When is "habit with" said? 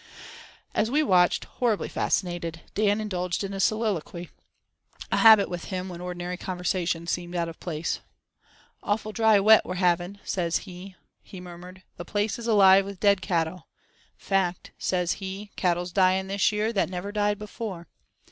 5.17-5.65